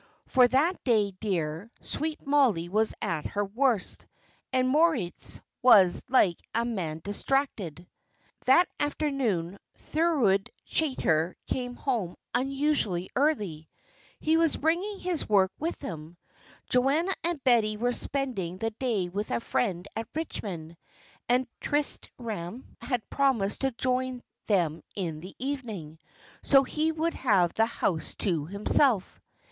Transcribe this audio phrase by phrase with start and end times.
[0.25, 4.07] For that day, dear, sweet Mollie was at her worst.
[4.51, 7.85] And Moritz was like a man distracted.
[8.45, 13.69] That afternoon Thorold Chaytor came home unusually early.
[14.19, 16.17] He was bringing his work with him.
[16.67, 20.77] Joanna and Betty were spending the day with a friend at Richmond,
[21.29, 25.99] and Tristram had promised to join them in the evening,
[26.41, 29.21] so he would have the house to himself.